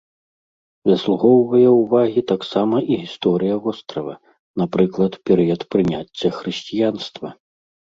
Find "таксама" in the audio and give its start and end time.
2.33-2.77